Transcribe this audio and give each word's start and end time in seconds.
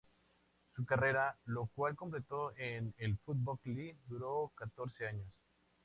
Su 0.75 0.83
carrera, 0.83 1.37
la 1.45 1.61
cual 1.75 1.95
completó 1.95 2.53
en 2.57 2.91
la 2.97 3.15
Football 3.23 3.59
League, 3.65 3.99
duró 4.07 4.51
catorce 4.55 5.05
años. 5.05 5.31